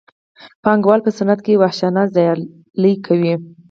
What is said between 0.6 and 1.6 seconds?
پانګوال په صنعت کې